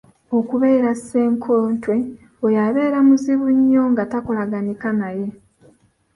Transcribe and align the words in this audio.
Okubeera 0.37 0.91
Ssenkotwe: 0.95 1.95
oyo 2.45 2.59
abeera 2.67 2.99
muzibu 3.07 3.47
nnyo 3.55 3.83
nga 3.91 4.03
takolaganika 4.11 4.87
naye. 4.99 5.27